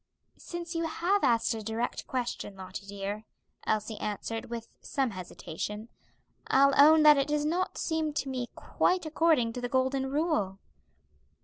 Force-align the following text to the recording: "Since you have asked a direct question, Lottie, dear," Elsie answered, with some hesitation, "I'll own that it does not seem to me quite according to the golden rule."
"Since 0.39 0.73
you 0.73 0.85
have 0.87 1.23
asked 1.23 1.53
a 1.53 1.61
direct 1.61 2.07
question, 2.07 2.55
Lottie, 2.55 2.87
dear," 2.87 3.23
Elsie 3.67 3.97
answered, 3.99 4.49
with 4.49 4.67
some 4.81 5.11
hesitation, 5.11 5.89
"I'll 6.47 6.73
own 6.75 7.03
that 7.03 7.17
it 7.19 7.27
does 7.27 7.45
not 7.45 7.77
seem 7.77 8.11
to 8.13 8.27
me 8.27 8.47
quite 8.55 9.05
according 9.05 9.53
to 9.53 9.61
the 9.61 9.69
golden 9.69 10.09
rule." 10.09 10.57